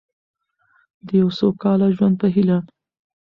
[1.05, 2.57] د یو سوکاله ژوند په هیله.